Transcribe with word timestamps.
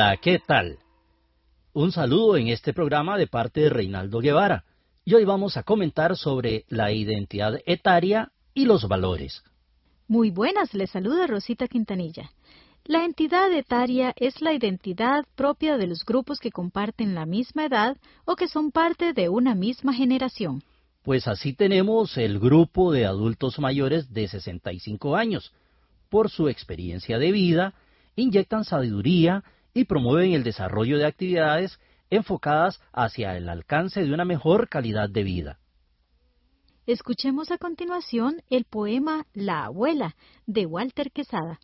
Hola, 0.00 0.16
¿qué 0.16 0.38
tal? 0.38 0.78
Un 1.74 1.92
saludo 1.92 2.38
en 2.38 2.48
este 2.48 2.72
programa 2.72 3.18
de 3.18 3.26
parte 3.26 3.60
de 3.60 3.68
Reinaldo 3.68 4.20
Guevara. 4.20 4.64
Y 5.04 5.12
hoy 5.12 5.26
vamos 5.26 5.58
a 5.58 5.62
comentar 5.62 6.16
sobre 6.16 6.64
la 6.70 6.90
identidad 6.90 7.60
etaria 7.66 8.32
y 8.54 8.64
los 8.64 8.88
valores. 8.88 9.44
Muy 10.08 10.30
buenas, 10.30 10.72
les 10.72 10.88
saluda 10.88 11.26
Rosita 11.26 11.68
Quintanilla. 11.68 12.30
La 12.86 13.04
entidad 13.04 13.52
etaria 13.52 14.14
es 14.16 14.40
la 14.40 14.54
identidad 14.54 15.26
propia 15.36 15.76
de 15.76 15.86
los 15.86 16.06
grupos 16.06 16.40
que 16.40 16.50
comparten 16.50 17.14
la 17.14 17.26
misma 17.26 17.66
edad 17.66 17.98
o 18.24 18.36
que 18.36 18.48
son 18.48 18.72
parte 18.72 19.12
de 19.12 19.28
una 19.28 19.54
misma 19.54 19.92
generación. 19.92 20.62
Pues 21.02 21.28
así 21.28 21.52
tenemos 21.52 22.16
el 22.16 22.38
grupo 22.38 22.90
de 22.90 23.04
adultos 23.04 23.58
mayores 23.58 24.10
de 24.14 24.28
65 24.28 25.14
años. 25.14 25.52
Por 26.08 26.30
su 26.30 26.48
experiencia 26.48 27.18
de 27.18 27.32
vida, 27.32 27.74
inyectan 28.16 28.64
sabiduría 28.64 29.44
y 29.74 29.84
promueven 29.84 30.32
el 30.32 30.44
desarrollo 30.44 30.98
de 30.98 31.06
actividades 31.06 31.78
enfocadas 32.10 32.80
hacia 32.92 33.36
el 33.36 33.48
alcance 33.48 34.02
de 34.02 34.12
una 34.12 34.24
mejor 34.24 34.68
calidad 34.68 35.08
de 35.08 35.22
vida. 35.22 35.58
Escuchemos 36.86 37.52
a 37.52 37.58
continuación 37.58 38.42
el 38.50 38.64
poema 38.64 39.24
La 39.32 39.64
abuela 39.64 40.16
de 40.46 40.66
Walter 40.66 41.12
Quesada. 41.12 41.60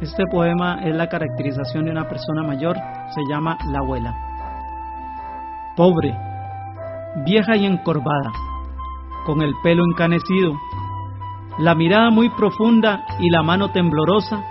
Este 0.00 0.24
poema 0.30 0.82
es 0.84 0.94
la 0.94 1.08
caracterización 1.08 1.84
de 1.84 1.90
una 1.90 2.08
persona 2.08 2.42
mayor, 2.42 2.76
se 3.14 3.20
llama 3.30 3.56
La 3.72 3.78
abuela. 3.78 4.14
Pobre, 5.76 6.14
vieja 7.24 7.56
y 7.56 7.64
encorvada, 7.64 8.32
con 9.24 9.40
el 9.40 9.52
pelo 9.62 9.84
encanecido, 9.90 10.52
la 11.58 11.74
mirada 11.74 12.10
muy 12.10 12.28
profunda 12.30 13.04
y 13.18 13.30
la 13.30 13.42
mano 13.42 13.70
temblorosa, 13.70 14.44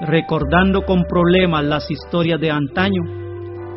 recordando 0.00 0.82
con 0.82 1.04
problemas 1.04 1.64
las 1.64 1.90
historias 1.90 2.40
de 2.40 2.50
antaño, 2.50 3.02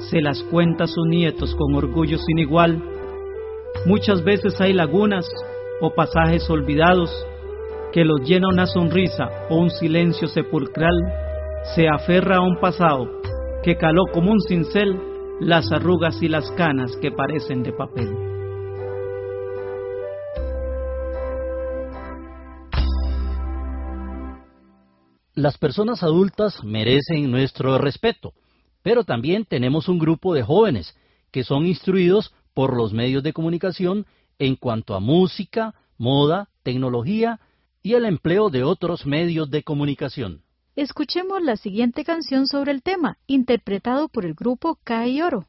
se 0.09 0.21
las 0.21 0.41
cuenta 0.43 0.85
a 0.85 0.87
sus 0.87 1.05
nietos 1.07 1.55
con 1.55 1.75
orgullo 1.75 2.17
sin 2.17 2.39
igual. 2.39 2.81
Muchas 3.85 4.23
veces 4.23 4.59
hay 4.59 4.73
lagunas 4.73 5.29
o 5.81 5.93
pasajes 5.93 6.49
olvidados 6.49 7.11
que 7.91 8.03
los 8.03 8.21
llena 8.21 8.47
una 8.49 8.65
sonrisa 8.65 9.29
o 9.49 9.57
un 9.57 9.69
silencio 9.69 10.27
sepulcral, 10.27 10.95
se 11.75 11.87
aferra 11.87 12.37
a 12.37 12.41
un 12.41 12.59
pasado 12.59 13.07
que 13.61 13.77
caló 13.77 14.05
como 14.11 14.31
un 14.31 14.41
cincel 14.41 14.99
las 15.39 15.71
arrugas 15.71 16.21
y 16.21 16.27
las 16.27 16.49
canas 16.51 16.97
que 17.01 17.11
parecen 17.11 17.61
de 17.61 17.71
papel. 17.71 18.32
Las 25.43 25.57
personas 25.57 26.03
adultas 26.03 26.63
merecen 26.63 27.29
nuestro 27.29 27.77
respeto, 27.77 28.31
pero 28.81 29.03
también 29.03 29.43
tenemos 29.43 29.89
un 29.89 29.99
grupo 29.99 30.33
de 30.33 30.41
jóvenes 30.41 30.95
que 31.31 31.43
son 31.43 31.65
instruidos 31.65 32.33
por 32.53 32.77
los 32.77 32.93
medios 32.93 33.23
de 33.23 33.33
comunicación 33.33 34.05
en 34.39 34.55
cuanto 34.55 34.95
a 34.95 35.01
música, 35.01 35.75
moda, 35.97 36.47
tecnología 36.63 37.41
y 37.81 37.95
el 37.95 38.05
empleo 38.05 38.49
de 38.49 38.63
otros 38.63 39.05
medios 39.05 39.51
de 39.51 39.63
comunicación. 39.63 40.43
Escuchemos 40.77 41.41
la 41.41 41.57
siguiente 41.57 42.05
canción 42.05 42.47
sobre 42.47 42.71
el 42.71 42.81
tema, 42.81 43.17
interpretado 43.27 44.07
por 44.07 44.23
el 44.23 44.35
grupo 44.35 44.79
Kai 44.85 45.21
Oro. 45.21 45.45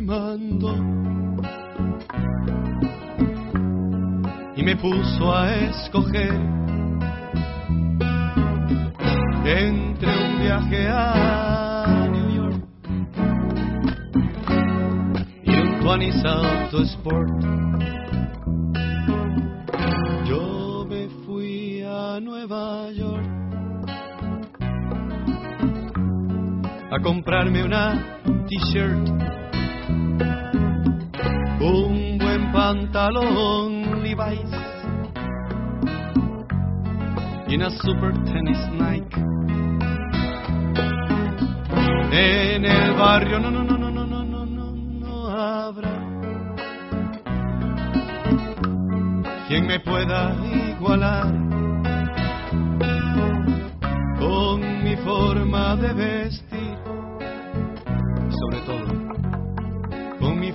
Me 0.00 0.12
y 4.56 4.62
me 4.62 4.76
puso 4.76 5.34
a 5.34 5.54
escoger 5.54 6.32
entre 9.44 10.08
un 10.08 10.40
viaje 10.40 10.88
a 10.88 12.08
New 12.10 12.30
York 12.30 12.64
y 15.44 15.50
un 15.50 15.84
20 15.84 16.28
Auto 16.28 16.82
Sport. 16.82 17.30
Yo 20.26 20.86
me 20.88 21.08
fui 21.26 21.82
a 21.82 22.18
Nueva 22.20 22.90
York 22.92 23.26
a 26.90 27.00
comprarme 27.02 27.64
una 27.64 28.20
t-shirt, 28.48 29.41
un 31.60 32.18
buen 32.18 32.52
pantalón 32.52 34.02
Levi's 34.02 34.50
y 37.48 37.56
una 37.56 37.70
super 37.70 38.12
tennis 38.24 38.58
Nike. 38.72 39.20
En 42.12 42.64
el 42.64 42.92
barrio 42.94 43.40
no, 43.40 43.50
no, 43.50 43.64
no, 43.64 43.78
no, 43.78 43.90
no, 43.90 44.06
no, 44.06 44.24
no, 44.24 44.46
no, 44.46 44.72
no 44.72 45.28
habrá 45.28 46.02
quien 49.48 49.66
me 49.66 49.80
pueda 49.80 50.34
igualar 50.70 51.26
con 54.18 54.82
mi 54.82 54.96
forma 54.96 55.76
de 55.76 55.92
vestir, 55.92 56.51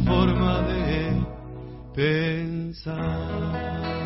forma 0.06 0.62
de 0.64 1.26
pensar. 1.96 3.97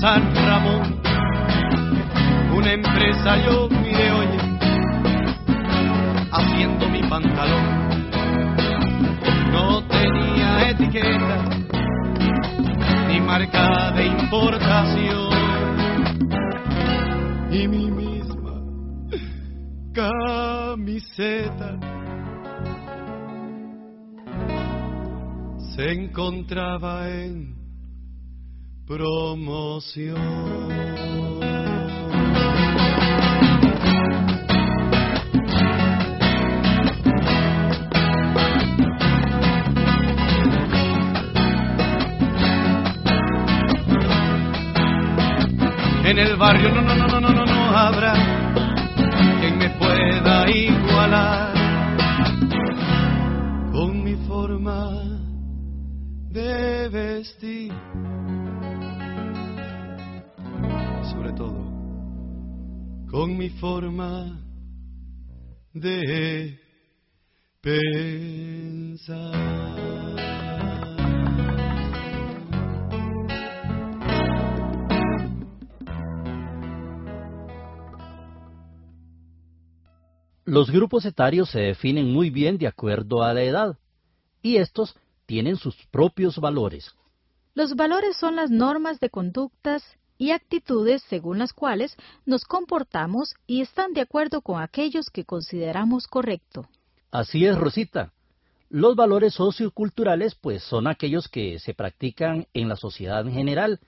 San 0.00 0.34
Ramón. 0.34 0.98
Una 2.56 2.72
empresa 2.72 3.36
yo 3.44 3.68
miré, 3.68 4.10
oye, 4.12 4.38
haciendo 6.32 6.88
mi 6.88 7.02
pantalón. 7.02 8.00
No 9.52 9.86
tenía 9.88 10.70
etiqueta 10.70 11.44
ni 13.08 13.20
marca 13.20 13.90
de 13.90 14.06
importación. 14.06 15.30
Y 17.50 17.68
mi 17.68 17.90
misma 17.90 18.62
camiseta 19.92 21.78
se 25.74 25.92
encontraba 25.92 27.06
en 27.10 27.59
promoción. 28.90 30.16
En 46.04 46.18
el 46.18 46.36
barrio 46.36 46.74
no, 46.74 46.82
no, 46.82 46.96
no, 46.96 47.20
no, 47.20 47.20
no, 47.20 47.44
no, 47.44 47.76
habrá 47.76 48.14
quien 49.40 49.56
me 49.56 49.70
pueda 49.78 50.50
igualar 50.50 51.54
con 53.70 54.02
mi 54.02 54.16
forma 54.26 54.90
de 56.32 56.88
vestir. 56.88 57.72
Con 63.10 63.36
mi 63.36 63.50
forma 63.50 64.40
de 65.72 66.60
pensar. 67.60 69.10
Los 80.44 80.70
grupos 80.70 81.04
etarios 81.04 81.50
se 81.50 81.60
definen 81.60 82.12
muy 82.12 82.30
bien 82.30 82.58
de 82.58 82.68
acuerdo 82.68 83.22
a 83.22 83.34
la 83.34 83.42
edad, 83.42 83.78
y 84.40 84.56
estos 84.56 84.94
tienen 85.26 85.56
sus 85.56 85.76
propios 85.90 86.38
valores. 86.38 86.94
Los 87.54 87.74
valores 87.74 88.16
son 88.16 88.36
las 88.36 88.50
normas 88.50 89.00
de 89.00 89.10
conductas 89.10 89.82
y 90.20 90.32
actitudes 90.32 91.02
según 91.08 91.38
las 91.38 91.54
cuales 91.54 91.96
nos 92.26 92.44
comportamos 92.44 93.34
y 93.46 93.62
están 93.62 93.94
de 93.94 94.02
acuerdo 94.02 94.42
con 94.42 94.60
aquellos 94.62 95.06
que 95.10 95.24
consideramos 95.24 96.06
correcto. 96.06 96.68
Así 97.10 97.46
es, 97.46 97.56
Rosita. 97.56 98.12
Los 98.68 98.94
valores 98.96 99.32
socioculturales 99.32 100.34
pues 100.34 100.62
son 100.62 100.86
aquellos 100.86 101.26
que 101.26 101.58
se 101.58 101.72
practican 101.72 102.46
en 102.52 102.68
la 102.68 102.76
sociedad 102.76 103.26
en 103.26 103.32
general 103.32 103.80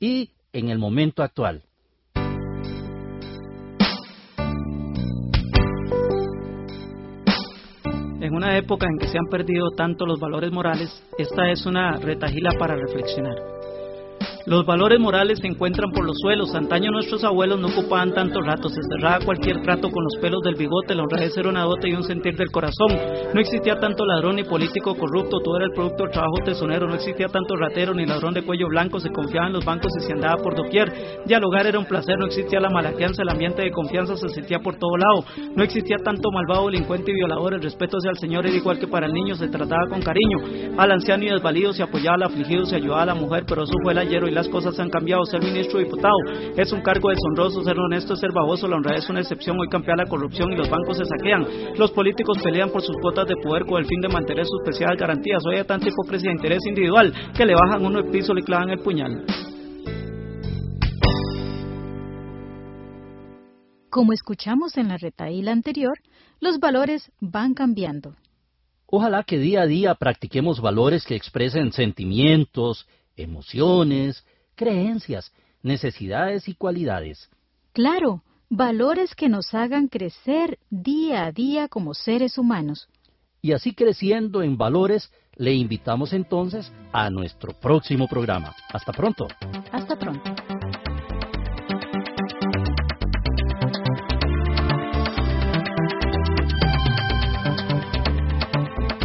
y 0.00 0.30
en 0.54 0.70
el 0.70 0.78
momento 0.78 1.22
actual. 1.22 1.62
En 8.22 8.34
una 8.34 8.56
época 8.56 8.86
en 8.90 8.96
que 8.98 9.08
se 9.08 9.18
han 9.18 9.26
perdido 9.30 9.68
tanto 9.76 10.06
los 10.06 10.18
valores 10.18 10.50
morales, 10.50 11.04
esta 11.18 11.50
es 11.50 11.66
una 11.66 11.98
retahila 11.98 12.52
para 12.58 12.74
reflexionar. 12.74 13.53
Los 14.46 14.66
valores 14.66 15.00
morales 15.00 15.38
se 15.40 15.46
encuentran 15.46 15.90
por 15.90 16.04
los 16.04 16.18
suelos. 16.20 16.54
Antaño 16.54 16.90
nuestros 16.90 17.24
abuelos 17.24 17.58
no 17.58 17.68
ocupaban 17.68 18.12
tanto 18.12 18.42
rato, 18.42 18.68
se 18.68 18.82
cerraba 18.90 19.24
cualquier 19.24 19.62
trato 19.62 19.88
con 19.88 20.04
los 20.04 20.20
pelos 20.20 20.42
del 20.42 20.54
bigote, 20.54 20.94
la 20.94 21.02
honradez 21.02 21.34
era 21.38 21.48
una 21.48 21.62
dote 21.62 21.88
y 21.88 21.94
un 21.94 22.02
sentir 22.02 22.36
del 22.36 22.50
corazón. 22.50 22.88
No 23.32 23.40
existía 23.40 23.76
tanto 23.80 24.04
ladrón 24.04 24.36
ni 24.36 24.44
político 24.44 24.94
corrupto, 24.96 25.40
todo 25.42 25.56
era 25.56 25.64
el 25.64 25.72
producto 25.72 26.02
del 26.02 26.12
trabajo 26.12 26.36
tesonero. 26.44 26.86
No 26.86 26.94
existía 26.94 27.28
tanto 27.28 27.56
ratero 27.56 27.94
ni 27.94 28.04
ladrón 28.04 28.34
de 28.34 28.42
cuello 28.42 28.68
blanco, 28.68 29.00
se 29.00 29.08
confiaba 29.08 29.46
en 29.46 29.54
los 29.54 29.64
bancos 29.64 29.90
y 29.96 30.06
se 30.06 30.12
andaba 30.12 30.36
por 30.36 30.54
doquier. 30.54 30.92
Dialogar 31.24 31.66
era 31.66 31.78
un 31.78 31.86
placer, 31.86 32.18
no 32.18 32.26
existía 32.26 32.60
la 32.60 32.68
malaqueanza, 32.68 33.22
el 33.22 33.30
ambiente 33.30 33.62
de 33.62 33.70
confianza 33.70 34.14
se 34.14 34.28
sentía 34.28 34.58
por 34.58 34.76
todo 34.76 34.94
lado. 34.98 35.24
No 35.56 35.64
existía 35.64 35.96
tanto 36.04 36.28
malvado, 36.30 36.66
delincuente 36.66 37.12
y 37.12 37.14
violador, 37.14 37.54
el 37.54 37.62
respeto 37.62 37.96
hacia 37.96 38.10
el 38.10 38.18
Señor 38.18 38.44
era 38.44 38.54
igual 38.54 38.78
que 38.78 38.88
para 38.88 39.06
el 39.06 39.14
niño, 39.14 39.36
se 39.36 39.48
trataba 39.48 39.88
con 39.88 40.02
cariño. 40.02 40.74
Al 40.76 40.92
anciano 40.92 41.24
y 41.24 41.30
desvalido 41.30 41.72
se 41.72 41.82
apoyaba 41.82 42.16
al 42.16 42.24
afligido, 42.24 42.66
se 42.66 42.76
ayudaba 42.76 43.04
a 43.04 43.06
la 43.06 43.14
mujer, 43.14 43.44
pero 43.48 43.62
eso 43.62 43.72
fue 43.82 43.92
el 43.92 43.98
ayer 44.00 44.33
las 44.34 44.48
cosas 44.48 44.78
han 44.78 44.90
cambiado 44.90 45.24
ser 45.24 45.40
ministro 45.42 45.78
o 45.78 45.82
diputado. 45.82 46.16
Es 46.56 46.72
un 46.72 46.82
cargo 46.82 47.08
deshonroso, 47.08 47.62
ser 47.62 47.78
honesto, 47.78 48.16
ser 48.16 48.32
baboso, 48.32 48.68
la 48.68 48.76
honradez 48.76 49.04
es 49.04 49.10
una 49.10 49.20
excepción. 49.20 49.58
Hoy 49.58 49.68
campea 49.68 49.96
la 49.96 50.06
corrupción 50.06 50.52
y 50.52 50.56
los 50.56 50.68
bancos 50.68 50.98
se 50.98 51.04
saquean. 51.04 51.46
Los 51.76 51.92
políticos 51.92 52.38
pelean 52.42 52.70
por 52.70 52.82
sus 52.82 52.96
cuotas 53.00 53.26
de 53.26 53.36
poder 53.36 53.64
con 53.64 53.78
el 53.78 53.86
fin 53.86 54.00
de 54.00 54.08
mantener 54.08 54.44
sus 54.44 54.60
especiales 54.64 54.98
garantías. 54.98 55.42
Hoy 55.46 55.56
hay 55.56 55.64
tanta 55.64 55.88
hipocresía 55.88 56.30
e 56.30 56.34
interés 56.34 56.60
individual 56.66 57.12
que 57.34 57.46
le 57.46 57.54
bajan 57.54 57.84
uno 57.84 58.00
el 58.00 58.10
piso 58.10 58.32
y 58.32 58.36
le 58.36 58.42
clavan 58.42 58.70
el 58.70 58.80
puñal. 58.80 59.24
Como 63.90 64.12
escuchamos 64.12 64.76
en 64.76 64.88
la 64.88 64.96
retaíla 64.96 65.52
anterior, 65.52 65.96
los 66.40 66.58
valores 66.58 67.12
van 67.20 67.54
cambiando. 67.54 68.16
Ojalá 68.86 69.22
que 69.22 69.38
día 69.38 69.62
a 69.62 69.66
día 69.66 69.94
practiquemos 69.94 70.60
valores 70.60 71.04
que 71.04 71.14
expresen 71.14 71.72
sentimientos, 71.72 72.88
emociones, 73.16 74.24
creencias, 74.54 75.32
necesidades 75.62 76.48
y 76.48 76.54
cualidades. 76.54 77.30
Claro, 77.72 78.22
valores 78.48 79.14
que 79.14 79.28
nos 79.28 79.54
hagan 79.54 79.88
crecer 79.88 80.58
día 80.70 81.24
a 81.26 81.32
día 81.32 81.68
como 81.68 81.94
seres 81.94 82.38
humanos. 82.38 82.88
Y 83.42 83.52
así 83.52 83.74
creciendo 83.74 84.42
en 84.42 84.56
valores, 84.56 85.10
le 85.36 85.52
invitamos 85.52 86.12
entonces 86.12 86.72
a 86.92 87.10
nuestro 87.10 87.52
próximo 87.52 88.06
programa. 88.08 88.54
Hasta 88.72 88.92
pronto. 88.92 89.26
Hasta 89.72 89.98
pronto. 89.98 90.34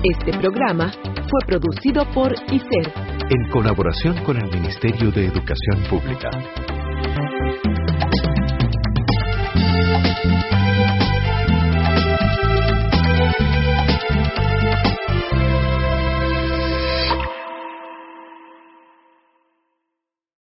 Este 0.01 0.37
programa 0.37 0.91
fue 1.03 1.39
producido 1.45 2.09
por 2.13 2.33
ICER 2.51 3.08
en 3.29 3.47
colaboración 3.49 4.23
con 4.23 4.37
el 4.37 4.49
Ministerio 4.49 5.11
de 5.11 5.27
Educación 5.27 5.83
Pública. 5.87 6.31